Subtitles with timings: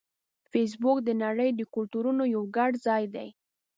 [0.51, 3.27] فېسبوک د نړۍ د کلتورونو یو ګډ ځای دی